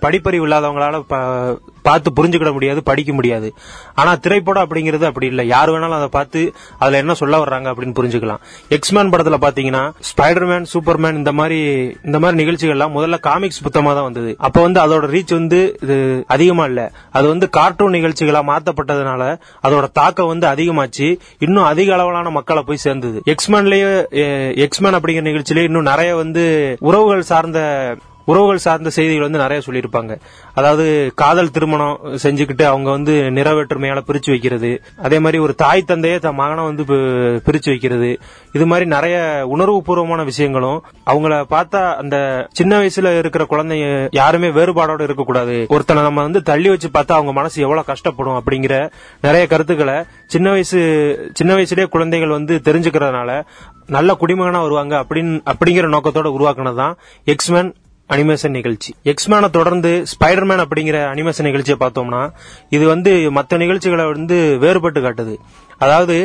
படிப்பறிவு 0.07 0.47
இல்லாதவங்களால 0.49 0.99
பார்த்து 1.87 2.11
புரிஞ்சுக்கிட 2.17 2.51
முடியாது 2.57 2.81
படிக்க 2.89 3.13
முடியாது. 3.17 3.49
ஆனா 4.01 4.11
திரைப்படம் 4.25 4.65
அப்படிங்கிறது 4.65 5.05
அப்படி 5.09 5.27
இல்லை. 5.33 5.45
யார் 5.53 5.71
வேணாலும் 5.73 5.97
அதை 5.97 6.09
பார்த்து 6.15 6.41
அதுல 6.79 7.01
என்ன 7.03 7.15
சொல்ல 7.21 7.41
வர்றாங்க 7.43 7.67
அப்படின்னு 7.73 7.97
புரிஞ்சுக்கலாம். 7.99 8.41
எக்ஸ்மேன் 8.77 9.11
படத்துல 9.15 9.39
பாத்தீங்கன்னா 9.45 9.83
ஸ்பைடர்மேன் 10.11 10.67
சூப்பர்மேன் 10.73 11.19
இந்த 11.21 11.33
மாதிரி 11.39 11.59
இந்த 12.09 12.19
மாதிரி 12.23 12.39
நிகழ்ச்சிகள்லாம் 12.43 12.95
முதல்ல 12.97 13.19
காமிக்ஸ் 13.29 13.63
புத்தமா 13.67 13.91
தான் 13.99 14.09
வந்தது. 14.09 14.31
அப்ப 14.47 14.63
வந்து 14.67 14.81
அதோட 14.85 15.11
ரீச் 15.15 15.35
வந்து 15.39 15.61
இது 15.83 15.99
அதிகமா 16.37 16.67
இல்ல. 16.71 16.85
அது 17.11 17.27
வந்து 17.33 17.49
கார்ட்டூன் 17.59 17.97
நிகழ்ச்சிகளா 17.99 18.43
மாத்தப்பட்டதுனால 18.53 19.23
அதோட 19.67 19.85
தாக்கம் 20.01 20.33
வந்து 20.33 20.49
அதிகமாச்சு. 20.55 21.09
இன்னும் 21.39 21.69
அதிக 21.73 21.95
அளவிலான 21.99 22.33
மக்களை 22.39 22.65
போய் 22.71 22.85
சேர்ந்தது. 22.87 23.21
எக்ஸ்மேன்லயே 23.35 23.93
எக்ஸ்மேன் 24.67 24.99
அப்படிங்கிற 25.01 25.27
நிகழ்ச்சியிலேயே 25.31 25.69
இன்னும் 25.71 25.91
நிறைய 25.93 26.17
வந்து 26.23 26.47
உறவுகள் 26.89 27.14
சார்ந்த 27.23 27.61
உறவுகள் 28.25 28.63
சார்ந்த 28.67 28.91
செய்திகள் 28.91 29.27
வந்து 29.31 29.39
நிறைய 29.39 29.63
சொல்லியிருப்பாங்க. 29.67 30.19
அதாவது 30.55 31.13
காதல் 31.15 31.51
திருமணம் 31.51 31.99
செஞ்சுக்கிட்டு 32.23 32.63
அவங்க 32.63 32.91
வந்து 32.91 33.13
நிறவேற்றுமையால 33.13 34.03
பிரிச்சு 34.09 34.31
வைக்கிறது. 34.35 34.83
அதே 35.03 35.19
மாதிரி 35.19 35.39
ஒரு 35.43 35.55
தாய் 35.55 35.83
தந்தையே 35.83 36.19
தன் 36.19 36.35
மகனை 36.35 36.65
வந்து 36.65 36.85
பிரிச்சு 37.47 37.71
வைக்கிறது. 37.75 38.21
இது 38.53 38.67
மாதிரி 38.67 38.89
நிறைய 38.89 39.45
உணர்வு 39.49 39.83
பூர்வமான 39.83 40.25
விஷயங்களும் 40.25 40.83
அவங்கள 41.07 41.35
பார்த்தா 41.51 41.95
அந்த 41.95 42.17
சின்ன 42.53 42.81
வயசுல 42.81 43.19
இருக்கிற 43.19 43.47
குழந்தைய 43.51 44.09
யாருமே 44.11 44.49
வேறுபாடோட 44.49 45.03
இருக்கக்கூடாது. 45.03 45.67
ஒருத்தனை 45.69 46.03
நம்ம 46.03 46.23
வந்து 46.23 46.43
தள்ளி 46.43 46.69
வச்சு 46.69 46.89
பார்த்தா 46.89 47.19
அவங்க 47.19 47.33
மனசு 47.33 47.63
எவ்வளவு 47.63 47.89
கஷ்டப்படும் 47.93 48.41
அப்படிங்கிற 48.41 48.91
நிறைய 49.21 49.47
கருத்துக்களை 49.47 49.99
சின்ன 50.27 50.51
வயசு 50.51 50.81
சின்ன 51.33 51.55
வயசுலயே 51.55 51.89
குழந்தைகள் 51.89 52.29
வந்து 52.29 52.61
தெரிஞ்சுக்கிறதுனால 52.65 53.31
நல்ல 53.87 54.17
குடிமகனா 54.21 54.61
வருவாங்க 54.61 54.95
அப்படின்னு 55.01 55.41
அப்படிங்கிற 55.53 55.89
நோக்கத்தோட 55.95 56.29
உருவாக்குனதுதான் 56.37 56.95
எக்ஸ்மேன் 57.25 57.71
அனிமேஷன் 58.09 58.51
நிகழ்ச்சி. 58.51 58.95
எக்ஸ்மேனை 59.05 59.51
தொடர்ந்து 59.51 60.05
ஸ்பைடர்மேன் 60.13 60.65
அப்படிங்கிற 60.65 60.97
அனிமேஷன் 61.13 61.43
நிகழ்ச்சியை 61.43 61.79
பார்த்தோம்னா 61.81 62.33
இது 62.69 62.87
வந்து 62.87 63.31
மற்ற 63.31 63.57
நிகழ்ச்சிகளை 63.57 64.05
வந்து 64.05 64.59
வேறுபட்டு 64.61 65.01
காட்டுது. 65.01 65.37
அதாவது 65.85 66.17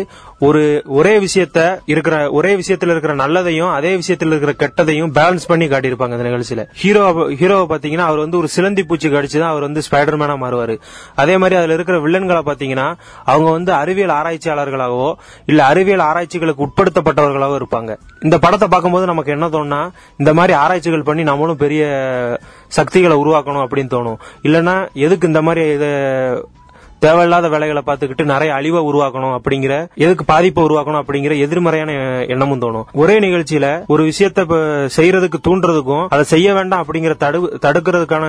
ஒரு 0.47 0.61
ஒரே 0.97 1.13
விஷயத்த 1.19 1.59
இருக்கிற 1.85 2.15
ஒரே 2.31 2.51
விஷயத்துல 2.55 2.91
இருக்கிற 2.93 3.13
நல்லதையும் 3.15 3.71
அதே 3.73 3.91
விஷயத்துல 3.95 4.33
இருக்கிற 4.33 4.53
கெட்டதையும் 4.59 5.13
பேலன்ஸ் 5.17 5.47
பண்ணி 5.47 5.65
காட்டியிருப்பாங்க 5.67 6.13
இந்த 6.15 6.27
நிகழ்ச்சியில. 6.27 6.63
ஹீரோ 6.73 7.01
ஹீரோவை 7.39 7.65
பாத்தீங்கன்னா 7.71 8.07
அவர் 8.09 8.17
வந்து 8.17 8.37
ஒரு 8.37 8.47
சிலந்தி 8.47 8.83
பூச்சி 8.83 9.09
கடிச்சுதான் 9.09 9.53
அவர் 9.53 9.61
வந்து 9.61 9.81
ஸ்பைடர்மேனா 9.87 10.35
மாறுவாரு. 10.43 10.75
அதே 11.15 11.35
மாதிரி 11.37 11.57
அதுல 11.59 11.73
இருக்கிற 11.73 11.97
வில்லன்களை 11.99 12.41
பாத்தீங்கன்னா 12.49 12.87
அவங்க 13.25 13.49
வந்து 13.51 13.73
அறிவியல் 13.73 14.15
ஆராய்ச்சியாளர்களாகவோ 14.19 15.09
இல்ல 15.45 15.65
அறிவியல் 15.65 16.05
ஆராய்ச்சிகளுக்கு 16.09 16.65
உட்படுத்தப்பட்டவர்களாகவோ 16.67 17.57
இருப்பாங்க. 17.61 17.91
இந்த 18.21 18.37
படத்தை 18.39 18.67
பார்க்கும்போது 18.67 19.05
நமக்கு 19.05 19.31
என்ன 19.31 19.49
தோணுனா 19.49 19.81
இந்த 20.17 20.33
மாதிரி 20.33 20.53
ஆராய்ச்சிகள் 20.53 21.07
பண்ணி 21.09 21.23
நம்மளும் 21.23 21.61
பெரிய 21.65 21.83
சக்திகளை 22.67 23.17
உருவாக்கணும் 23.17 23.65
அப்படின்னு 23.65 23.93
தோணும். 23.95 24.19
இல்லைன்னா 24.43 24.77
எதுக்கு 25.07 25.27
இந்த 25.27 25.41
மாதிரி 25.41 25.65
இதை 25.73 25.91
தேவையில்லாத 26.99 27.47
வேலைகளை 27.49 27.83
பார்த்துக்கிட்டு 27.85 28.23
நிறைய 28.23 28.53
அழிவை 28.53 28.81
உருவாக்கணும் 28.83 29.39
அப்படிங்கிற 29.39 29.87
எதுக்கு 29.95 30.25
பாதிப்பை 30.25 30.63
உருவாக்கணும் 30.63 31.01
அப்படிங்கிற 31.03 31.39
எதிர்மறையான 31.39 31.91
எண்ணமும் 32.27 32.61
தோணும். 32.61 32.83
ஒரே 32.93 33.19
நிகழ்ச்சியில 33.19 33.83
ஒரு 33.87 34.03
விஷயத்த 34.03 34.45
செய்யறதுக்கு 34.97 35.39
தூண்டுறதுக்கும் 35.47 36.05
அதை 36.09 36.23
செய்ய 36.23 36.53
வேண்டாம் 36.53 36.85
அப்படிங்கிற 36.85 37.13
தடு 37.17 37.59
தடுக்கிறதுக்கான 37.61 38.25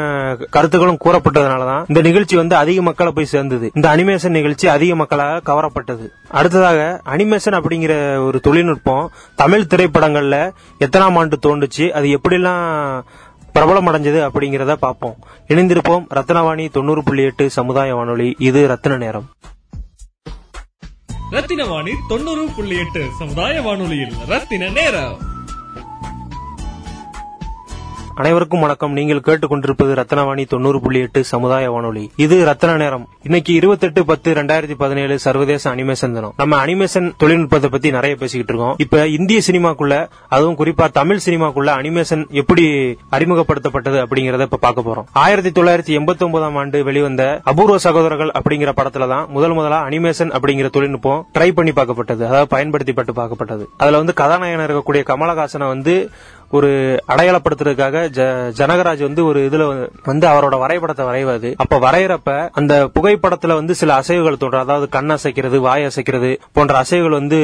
கருத்துக்களும் 0.51 0.99
கூறப்பட்டதுனாலதான் 1.05 1.85
இந்த 1.89 2.01
நிகழ்ச்சி 2.01 2.37
வந்து 2.37 2.57
அதிக 2.57 2.83
மக்களை 2.83 3.13
போய் 3.13 3.25
சேர்ந்தது. 3.25 3.71
இந்த 3.75 3.97
அனிமேஷன் 3.97 4.37
நிகழ்ச்சி 4.39 4.69
அதிக 4.69 4.95
மக்களாக 4.95 5.53
கவரப்பட்டது. 5.53 6.07
அடுத்ததாக 6.31 7.01
அனிமேஷன் 7.07 7.57
அப்படிங்கிற 7.61 8.25
ஒரு 8.27 8.41
தொழில்நுட்பம் 8.41 9.11
தமிழ் 9.35 9.67
திரைப்படங்கள்ல 9.75 10.53
எத்தனாம் 10.79 11.19
ஆண்டு 11.19 11.39
தோண்டுச்சு 11.47 11.91
அது 11.91 12.19
எப்படிலாம் 12.19 13.03
பிரபலம் 13.55 13.89
அடைஞ்சது 13.89 14.29
அப்படிங்கிறத 14.35 14.73
பார்ப்போம். 14.73 15.17
இணைந்திருப்போம் 15.49 16.05
ரத்னவாணி 16.15 16.71
தொண்ணூறு 16.71 17.03
புள்ளி 17.03 17.23
எட்டு 17.23 17.51
சமுதாய 17.51 17.95
வானொலி. 17.95 18.35
இது 18.39 18.69
ரத்ன 18.69 18.97
நேரம். 18.97 19.29
ரத்தின 21.31 21.65
வாணி 21.65 21.93
தொண்ணூறு 22.09 22.49
புள்ளி 22.57 22.79
எட்டு 22.79 23.07
சமுதாய 23.19 23.63
வானொலியில் 23.63 24.13
ரத்தின 24.27 24.69
நேரம். 24.69 25.30
அனைவருக்கும் 28.21 28.61
வணக்கம். 28.61 28.93
நீங்கள் 28.93 29.21
கேட்டுக்கொண்டிருப்பது 29.27 29.93
ரத்னவாணி 29.99 30.47
தொண்ணூறு 30.49 30.81
புள்ளி 30.81 31.01
எட்டு 31.01 31.25
சமுதாய 31.25 31.71
வானொலி. 31.71 32.11
இது 32.17 32.37
ரத்ன 32.47 32.77
நேரம். 32.77 33.09
இன்னைக்கு 33.23 33.53
இருபத்தெட்டு 33.55 34.05
பத்து 34.05 34.33
ரெண்டாயிரத்தி 34.35 34.75
பதினேழு 34.79 35.19
சர்வதேச 35.19 35.75
அனிமேஷன் 35.75 36.13
தினம். 36.17 36.33
நம்ம 36.37 36.67
அனிமேஷன் 36.67 37.13
தொழில்நுட்பத்தை 37.17 37.71
பத்தி 37.71 37.91
நிறைய 37.91 38.17
பேசிக்கிட்டு 38.17 38.53
இருக்கோம். 38.53 38.77
இப்ப 38.85 39.07
இந்திய 39.07 39.41
சினிமாக்குள்ள 39.47 40.09
அதுவும் 40.29 40.57
குறிப்பா 40.57 40.89
தமிழ் 40.91 41.21
சினிமாக்குள்ள 41.27 41.71
அனிமேஷன் 41.77 42.29
எப்படி 42.29 42.65
அறிமுகப்படுத்தப்பட்டது 43.11 44.01
அப்படிங்கறத 44.05 44.41
இப்ப 44.41 44.57
பார்க்க 44.57 44.87
போறோம். 44.89 45.07
ஆயிரத்தி 45.13 45.53
தொள்ளாயிரத்தி 45.61 45.97
எண்பத்தி 46.01 46.27
ஒன்பதாம் 46.29 46.57
ஆண்டு 46.57 46.85
வெளிவந்த 46.85 47.41
அபூர்வ 47.45 47.79
சகோதரர்கள் 47.79 48.33
அப்படிங்கிற 48.41 48.73
படத்துல 48.83 49.09
தான் 49.09 49.27
முதல் 49.31 49.53
முதலா 49.53 49.81
அனிமேஷன் 49.87 50.35
அப்படிங்கிற 50.39 50.71
தொழில்நுட்பம் 50.71 51.27
ட்ரை 51.39 51.51
பண்ணி 51.53 51.71
பார்க்கப்பட்டது. 51.71 52.27
அதாவது 52.31 52.51
பயன்படுத்திப்பட்டு 52.57 53.17
பார்க்கப்பட்டது. 53.23 53.67
அதுல 53.77 53.97
வந்து 53.97 54.15
கதாநாயகன் 54.15 54.67
இருக்கக்கூடிய 54.67 55.05
கமலஹாசனை 55.13 55.69
வந்து 55.75 56.11
ஒரு 56.51 56.69
அடையாளப்படுத்துறதுக்காக 57.09 57.97
ஜ- 58.11 58.53
ஜனகராஜ் 58.59 59.03
வந்து 59.03 59.25
ஒரு 59.25 59.41
இதுல 59.41 59.65
வந்து 60.05 60.29
அவரோட 60.29 60.59
வரைபடத்தை 60.59 61.07
வரைவாது 61.07 61.55
அப்ப 61.57 61.79
வரைகிறப்ப 61.79 62.49
அந்த 62.53 62.91
புகைப்படத்துல 62.95 63.55
வந்து 63.55 63.75
சில 63.75 64.01
அசைவுகள் 64.01 64.37
தோன்ற 64.37 64.59
அதாவது 64.59 64.89
கண் 64.89 65.11
அசைக்கிறது 65.11 65.57
வாய் 65.57 65.87
அசைக்கிறது 65.87 66.39
போன்ற 66.53 66.83
அசைவுகள் 66.83 67.19
வந்து 67.21 67.41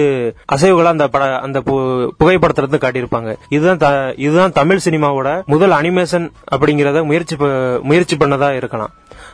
அசைவுகளை 0.52 0.84
அந்த 0.84 1.08
பட 1.08 1.38
அந்த 1.38 1.60
பு- 1.60 2.08
புகைப்படத்துல 2.20 2.56
இருந்து 2.56 2.78
காட்டியிருப்பாங்க. 2.78 3.36
இதுதான் 3.48 3.78
த- 3.78 4.14
இதுதான் 4.16 4.52
தமிழ் 4.52 4.80
சினிமாவோட 4.84 5.44
முதல் 5.46 5.70
அனிமேஷன் 5.70 6.30
அப்படிங்கறத 6.56 7.04
முயற்சி 7.04 7.36
முயற்சி 7.82 8.16
பண்ணதா 8.16 8.56
இருக்கலாம். 8.56 8.90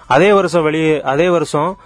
அதே 0.06 0.32
வருஷம் 0.32 0.62
வெளியே 0.62 1.02
அதே 1.02 1.28
வருஷம் 1.28 1.76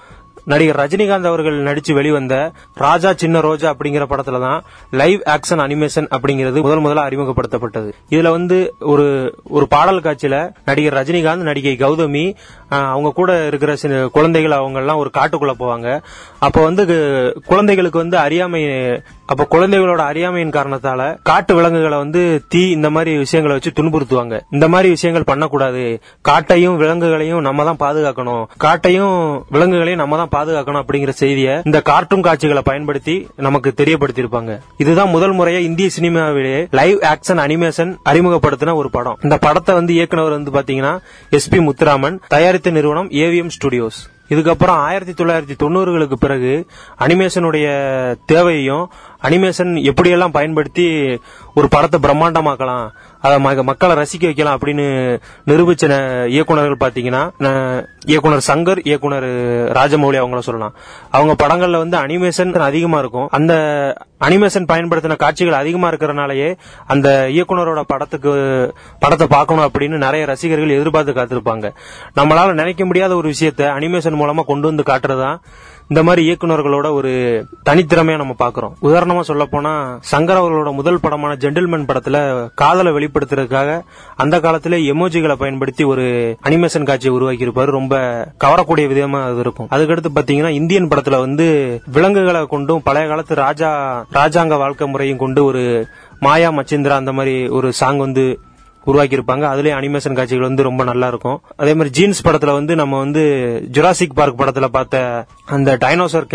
நடிகர் 0.50 0.78
ரஜினிகாந்த் 0.82 1.30
அவர்கள் 1.30 1.56
நடிச்சு 1.68 1.92
வெளிவந்த 1.92 2.34
ராஜா 2.74 3.10
சின்ன 3.22 3.40
ரோஜா 3.40 3.68
அப்படிங்கிற 3.74 4.04
படத்துல 4.12 4.40
தான் 4.40 4.60
லைவ் 4.90 5.20
ஆக்ஷன் 5.34 5.62
அனிமேஷன் 5.64 6.08
அப்படிங்கிறது 6.16 6.62
முதல் 6.66 6.84
முதல்ல 6.84 7.06
அறிமுகப்படுத்தப்பட்டது. 7.08 7.88
இதுல 8.10 8.30
வந்து 8.36 8.58
ஒரு 8.92 9.06
ஒரு 9.56 9.66
பாடல் 9.68 10.04
காட்சியில 10.06 10.36
நடிகர் 10.64 10.96
ரஜினிகாந்த் 10.98 11.48
நடிகை 11.50 11.74
கௌதமி 11.76 12.24
அவங்க 12.68 13.12
கூட 13.20 13.46
இருக்கிற 13.46 13.76
சில 13.76 14.06
குழந்தைகள் 14.16 14.56
அவங்க 14.58 14.78
எல்லாம் 14.78 15.02
ஒரு 15.02 15.10
காட்டுக்குள்ள 15.18 15.54
போவாங்க. 15.58 15.88
அப்ப 16.38 16.62
வந்து 16.68 16.84
குழந்தைகளுக்கு 17.46 17.98
வந்து 17.98 18.18
அறியாமை 18.18 18.62
அப்ப 19.32 19.46
குழந்தைகளோட 19.50 20.02
அறியாமையின் 20.10 20.52
காரணத்தால 20.56 21.16
காட்டு 21.22 21.54
விலங்குகளை 21.54 21.98
வந்து 21.98 22.42
தீ 22.48 22.70
இந்த 22.70 22.90
மாதிரி 22.90 23.16
விஷயங்களை 23.16 23.54
வச்சு 23.56 23.70
துன்புறுத்துவாங்க. 23.78 24.40
இந்த 24.50 24.68
மாதிரி 24.68 24.88
விஷயங்கள் 24.88 25.28
பண்ணக்கூடாது. 25.30 26.00
காட்டையும் 26.28 26.76
விலங்குகளையும் 26.76 27.40
நம்ம 27.40 27.64
தான் 27.64 27.80
பாதுகாக்கணும். 27.84 28.44
காட்டையும் 28.64 29.42
விலங்குகளையும் 29.50 30.02
நம்ம 30.02 30.20
தான் 30.22 30.34
பாதுகாக்கணும் 30.36 30.82
அப்படிங்கிற 30.82 31.08
செய்தியை 31.08 31.60
இந்த 31.64 31.80
கார்ட்டூன் 31.80 32.26
காட்சிகளை 32.28 32.62
பயன்படுத்தி 32.64 33.28
நமக்கு 33.36 33.74
தெரியப்படுத்தியிருப்பாங்க. 33.76 34.60
இதுதான் 34.76 35.08
முதல் 35.08 35.34
முறையா 35.34 35.58
இந்திய 35.58 35.90
சினிமாவிலேயே 36.00 36.66
லைவ் 36.70 36.98
ஆக்ஷன் 36.98 37.44
அனிமேஷன் 37.46 37.94
அறிமுகப்படுத்தின 38.10 38.74
ஒரு 38.74 38.90
படம். 38.90 39.18
இந்த 39.22 39.38
படத்தை 39.38 39.74
வந்து 39.74 39.94
இயக்குனர் 39.94 40.36
வந்து 40.38 40.50
பாத்தீங்கன்னா 40.50 40.98
எஸ் 41.30 41.48
பி 41.48 41.58
முத்துராமன் 41.58 42.18
தயாரித்த 42.28 42.70
நிறுவனம் 42.70 43.10
ஏவிஎம் 43.10 43.56
ஸ்டுடியோஸ். 43.58 44.02
இதுக்கப்புறம் 44.28 44.78
ஆயிரத்தி 44.86 45.24
தொள்ளாயிரத்தி 45.24 45.54
தொண்ணூறுகளுக்கு 45.62 46.16
பிறகு 46.22 46.52
அனிமேஷனுடைய 46.98 47.66
தேவையையும் 48.26 48.90
அனிமேஷன் 49.22 49.72
எப்படியெல்லாம் 49.90 50.36
பயன்படுத்தி 50.38 51.18
ஒரு 51.54 51.68
படத்தை 51.68 52.00
பிரம்மாண்டமாக்கலாம் 52.00 52.88
அதை 53.20 53.62
மக்களை 53.62 53.96
ரசிக்க 53.96 54.20
வைக்கலாம் 54.20 54.58
அப்படின்னு 54.58 55.20
நிரூபிச்ச 55.46 55.84
இயக்குனர்கள் 56.34 56.82
பாத்தீங்கன்னா 56.84 57.84
இயக்குனர் 58.04 58.46
சங்கர் 58.46 58.80
இயக்குனர் 58.82 59.24
ராஜமௌலி 59.72 60.18
அவங்கள 60.20 60.38
சொல்லலாம். 60.38 60.74
அவங்க 61.10 61.46
படங்கள்ல 61.46 61.76
வந்து 61.76 61.98
அனிமேஷன் 61.98 62.58
அதிகமா 62.58 62.98
இருக்கும். 62.98 63.28
அந்த 63.30 63.54
அனிமேஷன் 64.20 64.68
பயன்படுத்தின 64.68 65.16
காட்சிகள் 65.16 65.54
அதிகமா 65.54 65.90
இருக்கிறனாலயே 65.90 66.56
அந்த 66.86 67.26
இயக்குனரோட 67.28 67.80
படத்துக்கு 67.86 68.32
படத்தை 68.98 69.26
பார்க்கணும் 69.26 69.70
அப்படின்னு 69.70 69.96
நிறைய 69.96 70.26
ரசிகர்கள் 70.26 70.76
எதிர்பார்த்து 70.76 71.12
காத்திருப்பாங்க. 71.12 71.72
நம்மளால 72.16 72.52
நினைக்க 72.52 72.84
முடியாத 72.84 73.14
ஒரு 73.14 73.28
விஷயத்த 73.28 73.62
அனிமேஷன் 73.78 74.20
மூலமா 74.20 74.44
கொண்டு 74.44 74.66
வந்து 74.66 74.82
காட்டுறதுதான் 74.82 75.40
இந்த 75.90 76.02
மாதிரி 76.02 76.22
இயக்குனர்களோட 76.26 76.92
ஒரு 76.92 77.10
தனித்திறமையா 77.64 78.16
நம்ம 78.16 78.34
பாக்குறோம் 78.38 78.72
உதாரணமா 78.82 79.20
சொல்ல 79.20 79.44
போனா 79.44 79.98
சங்கர் 80.12 80.40
அவர்களோட 80.40 80.74
முதல் 80.74 81.00
படமான 81.00 81.34
ஜென்டில்மேன் 81.34 81.86
படத்துல 81.86 82.16
காதலை 82.54 82.92
வெளிப்படுத்துறதுக்காக 82.92 83.82
அந்த 84.16 84.40
காலத்திலே 84.40 84.92
எமோஜிகளை 84.92 85.32
பயன்படுத்தி 85.34 85.84
ஒரு 85.84 86.04
அனிமேஷன் 86.42 86.82
காட்சியை 86.82 87.14
உருவாக்கி 87.14 87.46
இருப்பாரு 87.46 87.64
ரொம்ப 87.64 87.94
கவரக்கூடிய 88.40 88.86
விதமா 88.86 89.22
அது 89.22 89.38
இருக்கும். 89.38 89.68
அதுக்கடுத்து 89.70 90.10
பாத்தீங்கன்னா 90.14 90.48
இந்தியன் 90.48 90.88
படத்துல 90.88 91.18
வந்து 91.18 91.46
விலங்குகளை 91.86 92.46
கொண்டும் 92.46 92.82
பழைய 92.82 93.08
காலத்து 93.08 93.34
ராஜா 93.34 93.70
ராஜாங்க 94.12 94.58
வாழ்க்கை 94.58 94.88
முறையும் 94.88 95.18
கொண்டு 95.18 95.44
ஒரு 95.44 95.86
மாயா 96.20 96.50
மச்சிந்திரா 96.50 96.90
அந்த 96.90 97.12
மாதிரி 97.12 97.48
ஒரு 97.48 97.72
சாங் 97.72 97.96
வந்து 97.96 98.26
உருவாக்கியிருப்பாங்க. 98.86 99.44
அதுலயே 99.52 99.74
அனிமேஷன் 99.78 100.18
காட்சிகள் 100.18 100.48
வந்து 100.48 100.62
ரொம்ப 100.62 100.84
நல்லா 100.84 101.08
இருக்கும். 101.12 101.38
அதே 101.56 101.72
மாதிரி 101.72 101.90
ஜீன்ஸ் 101.90 102.24
படத்துல 102.26 102.52
வந்து 102.52 102.74
நம்ம 102.74 102.98
வந்து 102.98 103.22
ஜுராசிக் 103.72 104.14
பார்க் 104.14 104.40
படத்துல 104.40 104.68
பார்த்த 104.76 105.24
அந்த 105.56 105.76
டைனோசர் 105.84 106.26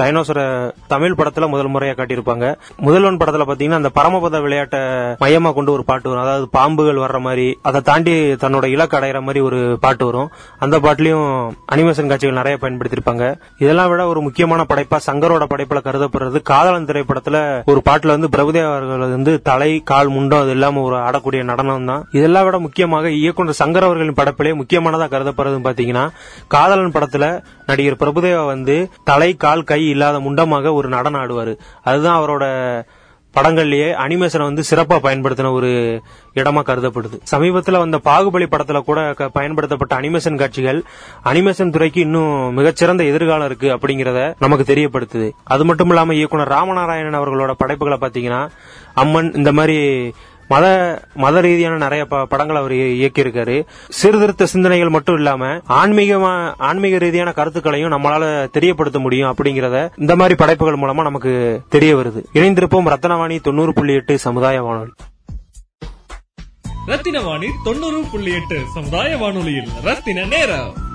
டைனோசரை 0.00 0.46
தமிழ் 0.86 1.16
படத்துல 1.18 1.48
முதல் 1.48 1.72
முறையா 1.74 1.94
காட்டியிருப்பாங்க. 1.98 2.46
முதல்வன் 2.76 3.16
படத்துல 3.16 3.46
பாத்தீங்கன்னா 3.50 3.80
அந்த 3.80 3.90
பரமபத 3.94 4.40
விளையாட்டை 4.40 4.80
மையமா 5.22 5.52
கொண்டு 5.52 5.72
ஒரு 5.72 5.84
பாட்டு 5.84 6.08
வரும். 6.08 6.24
அதாவது 6.24 6.48
பாம்புகள் 6.58 7.02
வர்ற 7.04 7.20
மாதிரி 7.20 7.46
அதை 7.62 7.80
தாண்டி 7.80 8.14
தன்னோட 8.44 8.64
இலக்கு 8.64 8.96
அடையிற 8.96 9.20
மாதிரி 9.20 9.40
ஒரு 9.40 9.60
பாட்டு 9.80 10.04
வரும். 10.04 10.30
அந்த 10.58 10.78
பாட்டுலயும் 10.78 11.28
அனிமேஷன் 11.74 12.10
காட்சிகள் 12.12 12.38
நிறைய 12.40 12.58
பயன்படுத்தியிருப்பாங்க. 12.60 13.24
இதெல்லாம் 13.58 13.88
விட 13.88 14.06
ஒரு 14.06 14.20
முக்கியமான 14.20 14.66
படைப்பா 14.68 14.98
சங்கரோட 15.06 15.44
படைப்புல 15.52 15.80
கருதப்படுறது 15.88 16.40
காதலன் 16.42 16.88
திரைப்படத்துல 16.90 17.36
ஒரு 17.66 17.82
பாட்டுல 17.90 18.14
வந்து 18.16 18.32
பிரபுதேவர்கள் 18.36 19.14
வந்து 19.16 19.34
தலை 19.42 19.70
கால் 19.92 20.08
முண்டம் 20.08 20.40
அது 20.40 20.50
இல்லாம 20.50 20.80
ஒரு 20.80 20.96
ஆடக்கூடிய 20.96 21.42
நடனம் 21.42 21.74
தான் 21.84 22.08
இதெல்லாம் 22.10 22.44
விட 22.44 22.58
முக்கியமாக 22.58 23.10
இயக்குனர் 23.10 23.56
சங்கர் 23.58 23.84
அவர்களின் 23.84 24.14
படைப்பிலே 24.14 24.56
முக்கியமானதா 24.56 25.08
கருதப்படுறது 25.08 25.66
பாத்தீங்கன்னா 25.66 26.08
காதலன் 26.48 26.92
படத்துல 26.92 27.42
நடிகர் 27.66 27.96
பிரபுதேவா 28.00 28.46
வந்து 28.46 28.90
தலை 29.04 29.34
கால் 29.34 29.64
கை 29.64 29.88
இல்லாத 29.88 30.18
முண்டமாக 30.18 30.72
ஒரு 30.72 30.88
நடனம் 30.88 31.20
ஆடுவாரு. 31.20 31.58
அதுதான் 31.82 32.20
அவரோட 32.20 32.44
படங்கள்லயே 33.34 33.92
அனிமேஷனை 33.92 34.42
வந்து 34.42 34.62
சிறப்பா 34.70 34.98
பயன்படுத்தின 35.02 35.52
ஒரு 35.52 36.02
இடமா 36.34 36.60
கருதப்படுது. 36.62 37.18
சமீபத்தில் 37.22 37.76
வந்த 37.76 38.00
பாகுபலி 38.04 38.46
படத்துல 38.46 38.80
கூட 38.80 39.12
க- 39.12 39.28
பயன்படுத்தப்பட்ட 39.28 39.96
அனிமேஷன் 39.96 40.38
காட்சிகள் 40.38 40.82
அனிமேஷன் 41.24 41.70
துறைக்கு 41.70 42.00
இன்னும் 42.00 42.54
மிகச்சிறந்த 42.54 43.04
எதிர்காலம் 43.04 43.46
இருக்கு 43.46 43.74
அப்படிங்கறத 43.76 44.34
நமக்கு 44.38 44.74
தெரியப்படுத்துது. 44.74 45.30
அது 45.44 45.64
மட்டும் 45.64 45.88
இல்லாம 45.88 46.14
இயக்குனர் 46.14 46.48
ராமநாராயணன் 46.48 47.20
அவர்களோட 47.20 47.50
படைப்புகளை 47.50 47.98
பாத்தீங்கன்னா 48.00 48.48
அம்மன் 48.94 49.32
இந்த 49.34 49.52
மாதிரி 49.52 50.12
மத 50.48 51.00
மத 51.14 51.40
ரீதியான 51.40 51.76
நிறைய 51.76 52.04
ப- 52.04 52.26
படங்கள் 52.26 52.56
அவர் 52.56 52.72
இயக்கியிருக்காரு. 52.72 53.66
சீர்திருத்த 53.88 54.46
சிந்தனைகள் 54.46 54.88
மட்டும் 54.88 55.14
இல்லாம 55.14 55.46
ஆன்மீகமா 55.68 56.54
ஆன்மீக 56.56 56.98
ரீதியான 56.98 57.32
கருத்துக்களையும் 57.32 57.92
நம்மளால 57.92 58.50
தெரியப்படுத்த 58.50 58.98
முடியும் 58.98 59.34
அப்படிங்கறத 59.34 59.90
இந்த 59.96 60.16
மாதிரி 60.16 60.34
படைப்புகள் 60.34 60.78
மூலமா 60.78 61.02
நமக்கு 61.02 61.60
தெரிய 61.68 61.96
வருது. 61.96 62.24
இணைந்திருப்போம் 62.32 62.94
ரத்னவாணி 62.94 63.40
தொண்ணூறு 63.40 63.72
புள்ளி 63.72 63.92
எட்டு 63.92 64.18
சமுதாய 64.18 64.62
வானொலி. 64.62 64.90
ரத்தின 66.86 67.20
வாணி 67.20 67.46
தொண்ணூறு 67.64 68.04
புள்ளி 68.10 68.32
எட்டு 68.32 68.60
சமுதாய 68.74 69.16
வானொலியில் 69.16 69.68
ரத்தின 69.82 70.24
நேரம். 70.24 70.85